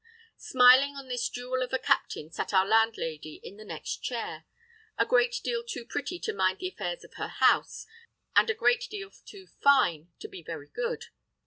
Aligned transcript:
Smiling 0.39 0.95
on 0.95 1.09
this 1.09 1.29
jewel 1.29 1.61
of 1.61 1.73
a 1.73 1.77
captain 1.77 2.31
sat 2.31 2.55
our 2.55 2.65
landlady 2.65 3.39
in 3.43 3.57
the 3.57 3.63
next 3.63 3.97
chair, 3.97 4.45
a 4.97 5.05
great 5.05 5.39
deal 5.43 5.63
too 5.63 5.85
pretty 5.85 6.17
to 6.21 6.33
mind 6.33 6.57
the 6.57 6.69
affairs 6.69 7.03
of 7.03 7.13
her 7.17 7.27
house, 7.27 7.85
and 8.35 8.49
a 8.49 8.55
great 8.55 8.87
deal 8.89 9.11
too 9.11 9.45
fine 9.45 10.11
to 10.19 10.27
be 10.27 10.41
very 10.41 10.69
good. 10.69 11.05